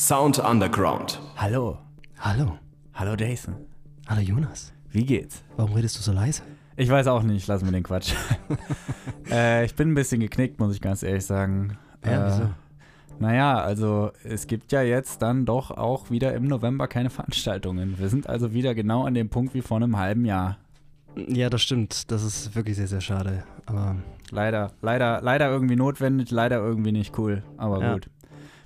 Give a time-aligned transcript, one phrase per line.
[0.00, 1.20] Sound Underground.
[1.36, 1.76] Hallo.
[2.20, 2.58] Hallo.
[2.94, 3.54] Hallo Jason.
[4.08, 4.72] Hallo Jonas.
[4.88, 5.44] Wie geht's?
[5.58, 6.40] Warum redest du so leise?
[6.78, 8.14] Ich weiß auch nicht, lass mir den Quatsch.
[9.30, 11.76] äh, ich bin ein bisschen geknickt, muss ich ganz ehrlich sagen.
[12.02, 12.50] Ja, äh, wieso?
[13.18, 17.98] Naja, also es gibt ja jetzt dann doch auch wieder im November keine Veranstaltungen.
[17.98, 20.56] Wir sind also wieder genau an dem Punkt wie vor einem halben Jahr.
[21.14, 22.10] Ja, das stimmt.
[22.10, 23.44] Das ist wirklich sehr, sehr schade.
[23.66, 23.96] Aber
[24.30, 27.42] Leider, leider, leider irgendwie notwendig, leider irgendwie nicht cool.
[27.56, 27.92] Aber Ja.
[27.94, 28.08] gut.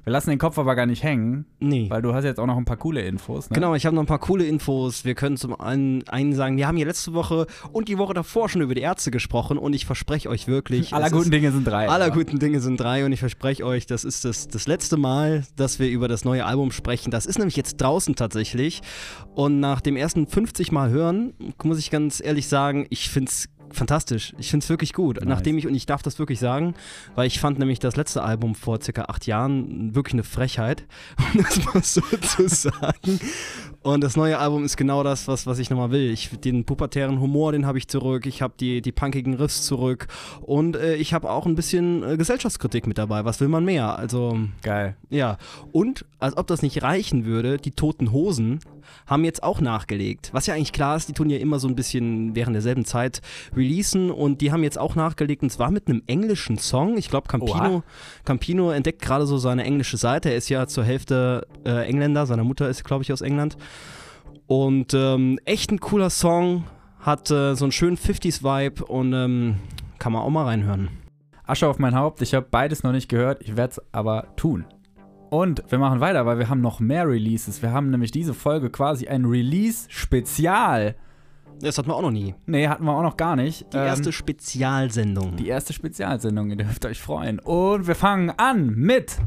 [0.04, 1.88] Wir lassen den Kopf aber gar nicht hängen, nee.
[1.88, 3.48] weil du hast jetzt auch noch ein paar coole Infos.
[3.48, 3.54] Ne?
[3.54, 5.06] Genau, ich habe noch ein paar coole Infos.
[5.06, 8.50] Wir können zum einen, einen sagen, wir haben hier letzte Woche und die Woche davor
[8.50, 10.92] schon über die Ärzte gesprochen und ich verspreche euch wirklich.
[10.92, 11.88] Aller guten ist, Dinge sind drei.
[11.88, 14.98] Aller aber- guten Dinge sind drei und ich verspreche euch, das ist das, das letzte
[14.98, 17.10] Mal, dass wir über das neue Album sprechen.
[17.10, 18.82] Das ist nämlich jetzt draußen tatsächlich.
[19.34, 21.32] Und nach dem ersten 50 Mal hören,
[21.62, 24.34] muss ich ganz ehrlich sagen, ich finde es fantastisch.
[24.38, 25.16] Ich finde es wirklich gut.
[25.16, 25.26] Nice.
[25.26, 26.74] Nachdem ich, und ich darf das wirklich sagen,
[27.14, 30.84] weil ich fand nämlich das letzte Album vor circa acht Jahren wirklich eine Frechheit,
[31.34, 33.20] um das mal so zu sagen.
[33.84, 36.10] Und das neue Album ist genau das, was, was ich nochmal will.
[36.10, 38.24] Ich, den pubertären Humor, den habe ich zurück.
[38.24, 40.06] Ich habe die, die punkigen Riffs zurück.
[40.40, 43.26] Und äh, ich habe auch ein bisschen äh, Gesellschaftskritik mit dabei.
[43.26, 43.98] Was will man mehr?
[43.98, 44.96] Also, Geil.
[45.10, 45.36] ja.
[45.70, 48.60] Und, als ob das nicht reichen würde, die Toten Hosen
[49.06, 50.30] haben jetzt auch nachgelegt.
[50.32, 53.20] Was ja eigentlich klar ist, die tun ja immer so ein bisschen während derselben Zeit
[53.54, 54.10] releasen.
[54.10, 55.42] Und die haben jetzt auch nachgelegt.
[55.42, 56.96] Und zwar mit einem englischen Song.
[56.96, 57.82] Ich glaube, Campino, Oha.
[58.24, 60.30] Campino entdeckt gerade so seine englische Seite.
[60.30, 62.26] Er ist ja zur Hälfte äh, Engländer.
[62.26, 63.56] Seine Mutter ist, glaube ich, aus England.
[64.46, 66.64] Und ähm, echt ein cooler Song.
[67.00, 69.56] Hat äh, so einen schönen 50s-Vibe und ähm,
[69.98, 70.88] kann man auch mal reinhören.
[71.46, 72.22] Asche auf mein Haupt.
[72.22, 73.42] Ich habe beides noch nicht gehört.
[73.42, 74.64] Ich werde es aber tun.
[75.28, 77.60] Und wir machen weiter, weil wir haben noch mehr Releases.
[77.60, 80.94] Wir haben nämlich diese Folge quasi ein Release-Spezial.
[81.60, 82.34] Das hatten wir auch noch nie.
[82.46, 83.66] Nee, hatten wir auch noch gar nicht.
[83.72, 85.36] Die Ähm, erste Spezialsendung.
[85.36, 86.50] die erste Spezialsendung.
[86.50, 87.38] Ihr dürft euch freuen.
[87.40, 89.18] Und wir fangen an mit.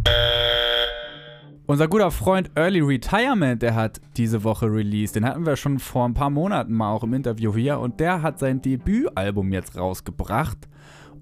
[1.70, 5.18] Unser guter Freund Early Retirement, der hat diese Woche released.
[5.18, 7.80] Den hatten wir schon vor ein paar Monaten mal auch im Interview hier.
[7.80, 10.58] Und der hat sein Debütalbum jetzt rausgebracht.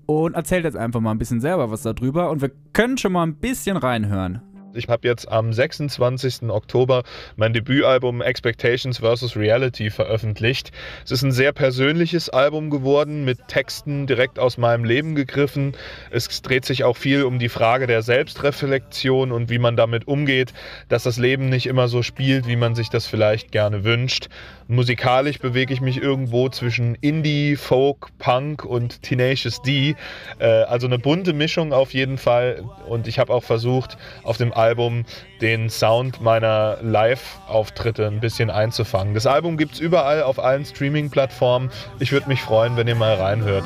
[0.06, 2.30] Und erzählt jetzt einfach mal ein bisschen selber was darüber.
[2.30, 4.44] Und wir können schon mal ein bisschen reinhören.
[4.76, 6.50] Ich habe jetzt am 26.
[6.50, 7.04] Oktober
[7.38, 9.38] mein Debütalbum Expectations vs.
[9.38, 10.72] Reality veröffentlicht.
[11.06, 15.78] Es ist ein sehr persönliches Album geworden, mit Texten direkt aus meinem Leben gegriffen.
[16.12, 20.54] Es dreht sich auch viel um die Frage der Selbstreflexion und wie man damit umgeht,
[20.90, 24.28] dass das Leben nicht immer so spielt, wie man sich das vielleicht gerne wünscht.
[24.68, 29.96] Musikalisch bewege ich mich irgendwo zwischen Indie, Folk, Punk und Tenacious D.
[30.40, 32.64] Äh, also eine bunte Mischung auf jeden Fall.
[32.88, 35.06] Und ich habe auch versucht, auf dem Album
[35.42, 39.14] den Sound meiner Live-Auftritte ein bisschen einzufangen.
[39.14, 41.70] Das Album gibt es überall auf allen Streaming-Plattformen.
[42.00, 43.66] Ich würde mich freuen, wenn ihr mal reinhört.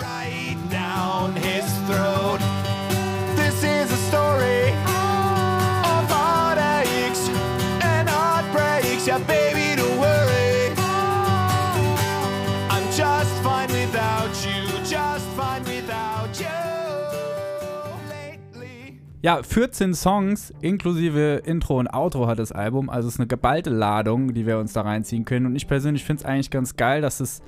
[19.21, 22.89] Ja, 14 Songs inklusive Intro und Outro hat das Album.
[22.89, 25.45] Also es ist eine geballte Ladung, die wir uns da reinziehen können.
[25.45, 27.41] Und ich persönlich finde es eigentlich ganz geil, dass es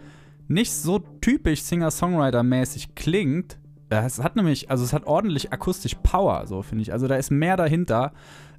[0.49, 3.57] nicht so typisch Singer-Songwriter-mäßig klingt.
[3.89, 6.91] Äh, Es hat nämlich, also es hat ordentlich akustisch Power, so finde ich.
[6.91, 8.11] Also da ist mehr dahinter.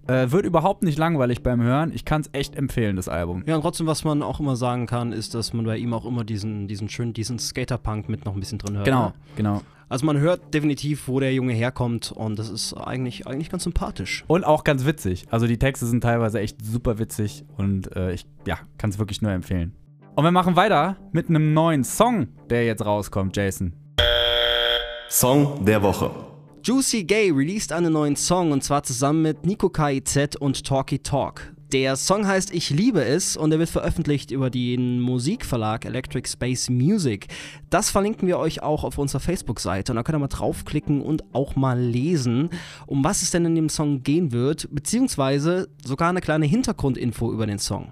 [0.09, 1.93] Äh, wird überhaupt nicht langweilig beim Hören.
[1.95, 3.45] Ich kann es echt empfehlen, das Album.
[3.47, 6.05] Ja, und trotzdem, was man auch immer sagen kann, ist, dass man bei ihm auch
[6.05, 8.85] immer diesen, diesen schönen, diesen Skaterpunk mit noch ein bisschen drin hört.
[8.85, 9.13] Genau, Ne?
[9.37, 9.63] genau.
[9.89, 14.25] Also man hört definitiv, wo der Junge herkommt und das ist eigentlich, eigentlich ganz sympathisch.
[14.27, 15.27] Und auch ganz witzig.
[15.31, 19.21] Also die Texte sind teilweise echt super witzig und äh, ich ja, kann es wirklich
[19.21, 19.75] nur empfehlen.
[20.15, 23.75] Und wir machen weiter mit einem neuen Song, der jetzt rauskommt, Jason.
[25.11, 26.11] Song der Woche.
[26.65, 31.53] Juicy Gay released einen neuen Song und zwar zusammen mit Nico KIZ und Talky Talk.
[31.73, 36.71] Der Song heißt Ich liebe es und er wird veröffentlicht über den Musikverlag Electric Space
[36.71, 37.27] Music.
[37.69, 41.25] Das verlinken wir euch auch auf unserer Facebook-Seite und da könnt ihr mal draufklicken und
[41.35, 42.51] auch mal lesen,
[42.87, 47.47] um was es denn in dem Song gehen wird, beziehungsweise sogar eine kleine Hintergrundinfo über
[47.47, 47.91] den Song.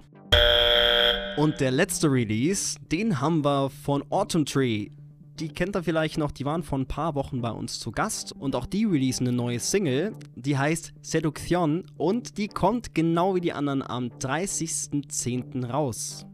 [1.35, 4.91] Und der letzte Release, den haben wir von Autumn Tree.
[5.39, 8.31] Die kennt ihr vielleicht noch, die waren vor ein paar Wochen bei uns zu Gast
[8.33, 13.41] und auch die releasen eine neue Single, die heißt Seduction und die kommt genau wie
[13.41, 15.65] die anderen am 30.10.
[15.65, 16.25] raus.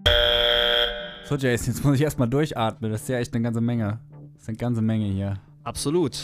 [1.25, 2.91] So, Jason, jetzt muss ich erstmal durchatmen.
[2.91, 3.99] Das ist ja echt eine ganze Menge.
[4.33, 5.39] Das ist eine ganze Menge hier.
[5.63, 6.17] Absolut.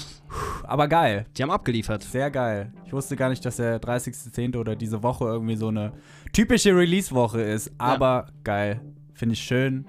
[0.63, 1.25] Aber geil.
[1.35, 2.03] Die haben abgeliefert.
[2.03, 2.71] Sehr geil.
[2.85, 4.57] Ich wusste gar nicht, dass der 30.10.
[4.57, 5.91] oder diese Woche irgendwie so eine
[6.31, 7.71] typische Release-Woche ist.
[7.77, 8.79] Aber geil.
[9.13, 9.85] Finde ich schön.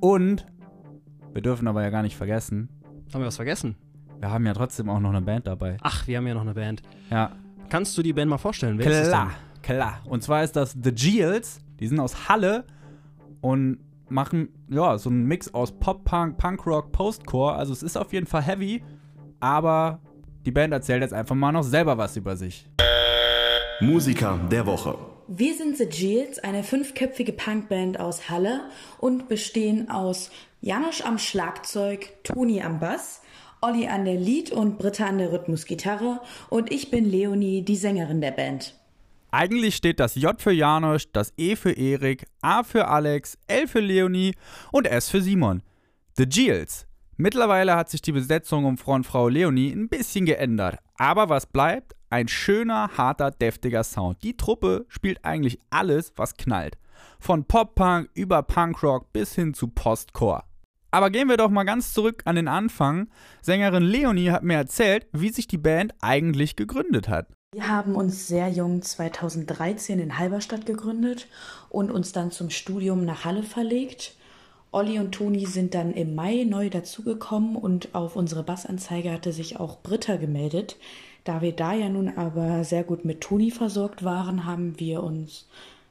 [0.00, 0.46] Und
[1.32, 2.68] wir dürfen aber ja gar nicht vergessen,
[3.12, 3.76] Haben wir was vergessen?
[4.18, 5.76] wir haben ja trotzdem auch noch eine Band dabei.
[5.82, 6.82] Ach, wir haben ja noch eine Band.
[7.10, 7.32] Ja.
[7.70, 8.78] Kannst du die Band mal vorstellen?
[8.78, 9.30] Wer ist das Klar.
[9.56, 9.62] denn?
[9.62, 10.00] Klar.
[10.06, 11.60] Und zwar ist das The Geels.
[11.78, 12.64] Die sind aus Halle
[13.40, 13.78] und
[14.08, 17.54] machen ja so einen Mix aus Pop-Punk, Punkrock, Postcore.
[17.54, 18.82] Also es ist auf jeden Fall heavy,
[19.38, 20.00] aber
[20.44, 22.68] die Band erzählt jetzt einfach mal noch selber was über sich.
[23.80, 24.98] Musiker der Woche.
[25.28, 28.62] Wir sind The Geels, eine fünfköpfige Punkband aus Halle
[28.98, 30.30] und bestehen aus
[30.62, 33.22] Janosch am Schlagzeug, Toni am Bass,
[33.62, 36.20] Olli an der Lied und Britta an der Rhythmusgitarre
[36.50, 38.74] und ich bin Leonie, die Sängerin der Band.
[39.30, 43.80] Eigentlich steht das J für Janosch, das E für Erik, A für Alex, L für
[43.80, 44.34] Leonie
[44.70, 45.62] und S für Simon.
[46.18, 46.86] The Geels.
[47.16, 50.78] Mittlerweile hat sich die Besetzung um Frontfrau Leonie ein bisschen geändert.
[50.98, 51.94] Aber was bleibt?
[52.10, 54.22] Ein schöner, harter, deftiger Sound.
[54.22, 56.76] Die Truppe spielt eigentlich alles, was knallt.
[57.18, 60.42] Von Pop-Punk über Punkrock bis hin zu Postcore.
[60.90, 63.08] Aber gehen wir doch mal ganz zurück an den Anfang.
[63.42, 67.28] Sängerin Leonie hat mir erzählt, wie sich die Band eigentlich gegründet hat.
[67.52, 71.26] Wir haben uns sehr jung 2013 in Halberstadt gegründet
[71.68, 74.14] und uns dann zum Studium nach Halle verlegt.
[74.72, 79.58] Olli und Toni sind dann im Mai neu dazugekommen und auf unsere Bassanzeige hatte sich
[79.58, 80.76] auch Britta gemeldet.
[81.24, 85.48] Da wir da ja nun aber sehr gut mit Toni versorgt waren, haben wir uns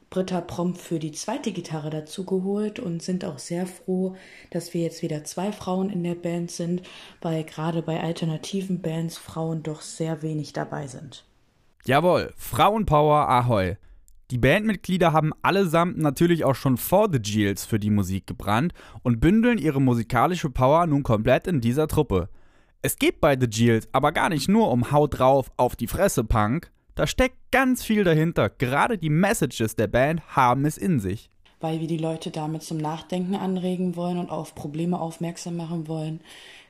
[0.10, 4.16] Britta prompt für die zweite Gitarre dazu geholt und sind auch sehr froh,
[4.50, 6.82] dass wir jetzt wieder zwei Frauen in der Band sind,
[7.22, 11.26] weil gerade bei alternativen Bands Frauen doch sehr wenig dabei sind.
[11.86, 13.76] Jawohl, Frauenpower Ahoi.
[14.32, 19.20] Die Bandmitglieder haben allesamt natürlich auch schon vor The Geels für die Musik gebrannt und
[19.20, 22.30] bündeln ihre musikalische Power nun komplett in dieser Truppe.
[22.82, 26.24] Es geht bei The Geels aber gar nicht nur um Haut drauf auf die Fresse
[26.24, 28.50] Punk, da steckt ganz viel dahinter.
[28.50, 31.30] Gerade die Messages der Band haben es in sich.
[31.62, 36.22] weil wir die Leute damit zum Nachdenken anregen wollen und auf Probleme aufmerksam machen wollen.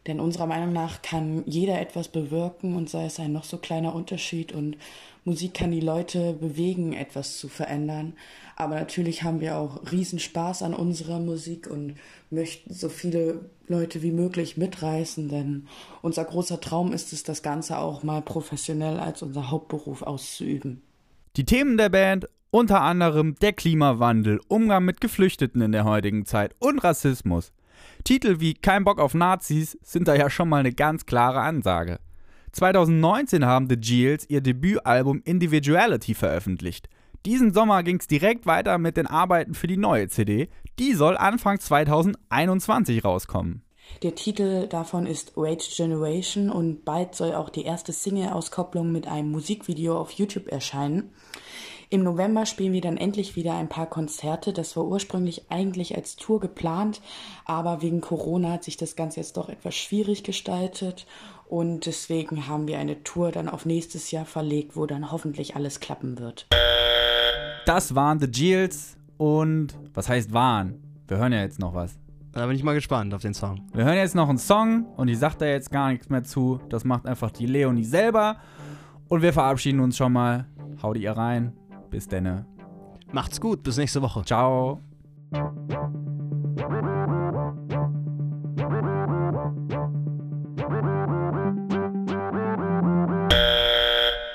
[0.08, 3.94] Denn unserer Meinung nach kann jeder etwas bewirken und sei es ein noch so kleiner
[3.94, 4.78] Unterschied und
[5.26, 8.14] Musik kann die Leute bewegen, etwas zu verändern.
[8.56, 11.96] Aber natürlich haben wir auch riesen Spaß an unserer Musik und
[12.30, 15.68] möchten so viele Leute wie möglich mitreißen, denn
[16.02, 20.82] unser großer Traum ist es, das Ganze auch mal professionell als unser Hauptberuf auszuüben.
[21.36, 26.56] Die Themen der Band unter anderem der Klimawandel, Umgang mit Geflüchteten in der heutigen Zeit
[26.58, 27.52] und Rassismus.
[28.04, 32.00] Titel wie Kein Bock auf Nazis sind da ja schon mal eine ganz klare Ansage.
[32.52, 36.90] 2019 haben The Geels ihr Debütalbum Individuality veröffentlicht.
[37.26, 40.50] Diesen Sommer ging es direkt weiter mit den Arbeiten für die neue CD.
[40.80, 43.64] Die soll Anfang 2021 rauskommen.
[44.04, 49.32] Der Titel davon ist Rage Generation und bald soll auch die erste Single-Auskopplung mit einem
[49.32, 51.12] Musikvideo auf YouTube erscheinen.
[51.92, 54.54] Im November spielen wir dann endlich wieder ein paar Konzerte.
[54.54, 57.02] Das war ursprünglich eigentlich als Tour geplant,
[57.46, 61.08] aber wegen Corona hat sich das Ganze jetzt doch etwas schwierig gestaltet
[61.48, 65.80] und deswegen haben wir eine Tour dann auf nächstes Jahr verlegt, wo dann hoffentlich alles
[65.80, 66.46] klappen wird.
[67.66, 70.84] Das waren The Geels und was heißt waren?
[71.08, 71.98] Wir hören ja jetzt noch was.
[72.34, 73.68] Da bin ich mal gespannt auf den Song.
[73.74, 76.60] Wir hören jetzt noch einen Song und ich sag da jetzt gar nichts mehr zu.
[76.70, 78.38] Das macht einfach die Leonie selber.
[79.08, 80.46] Und wir verabschieden uns schon mal.
[80.84, 81.59] Haut ihr rein.
[81.90, 82.46] Bis denne.
[83.12, 84.24] Macht's gut, bis nächste Woche.
[84.24, 84.82] Ciao.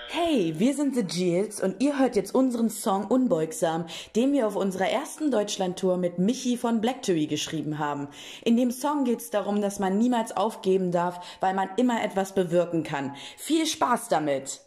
[0.08, 4.56] Hey, wir sind The Geels und ihr hört jetzt unseren Song Unbeugsam, den wir auf
[4.56, 8.08] unserer ersten Deutschlandtour mit Michi von Blackberry geschrieben haben.
[8.44, 12.34] In dem Song geht es darum, dass man niemals aufgeben darf, weil man immer etwas
[12.34, 13.14] bewirken kann.
[13.36, 14.63] Viel Spaß damit!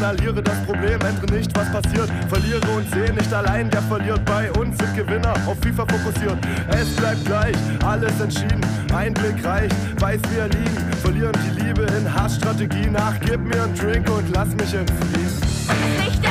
[0.00, 2.10] Inhaliere das Problem, ändere nicht, was passiert.
[2.28, 4.24] Verliere und sehe nicht allein, der verliert.
[4.24, 6.38] Bei uns sind Gewinner auf FIFA fokussiert.
[6.68, 8.60] Es bleibt gleich, alles entschieden.
[8.94, 10.92] Ein Blick reicht, weiß wir liegen.
[11.02, 13.18] Verlieren die Liebe in Hassstrategie nach.
[13.20, 16.29] Gib mir einen Drink und lass mich in Frieden.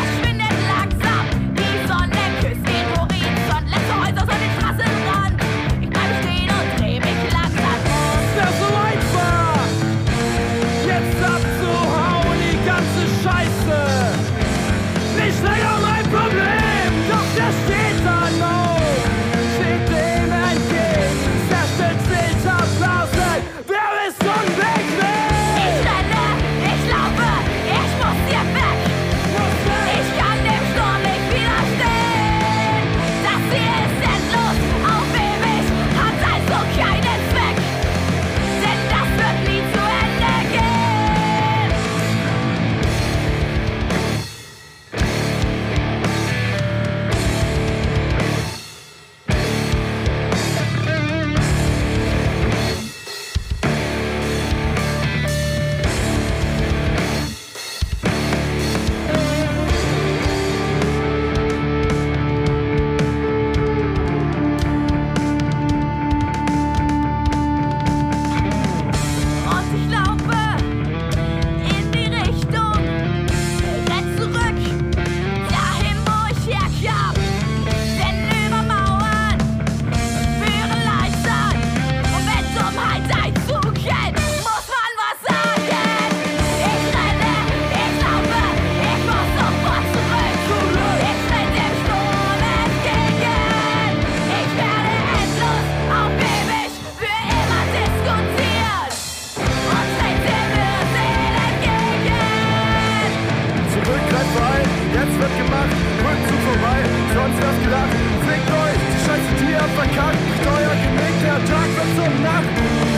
[108.30, 108.86] Weg läuft.
[108.94, 112.89] Die scheiße Tier verkackt, teuer gelegt, der Tag wird zur Nacht.